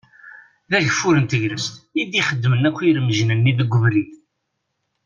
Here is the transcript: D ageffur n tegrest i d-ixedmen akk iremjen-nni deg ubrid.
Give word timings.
D 0.69 0.71
ageffur 0.77 1.15
n 1.19 1.25
tegrest 1.25 1.73
i 1.99 2.03
d-ixedmen 2.09 2.67
akk 2.69 2.79
iremjen-nni 2.89 3.53
deg 3.59 3.71
ubrid. 3.77 4.11